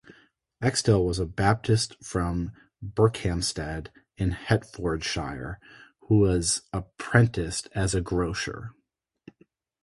[0.63, 2.53] Axtell was a Baptist from
[2.83, 5.59] Berkhamsted in Hertfordshire,
[6.07, 8.71] who was apprenticed as a grocer.